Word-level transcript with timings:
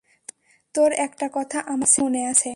তোর 0.75 0.91
একটা 1.05 1.27
কথা 1.33 1.57
আমার 1.67 1.89
মনে 1.99 2.21
আছে! 2.27 2.49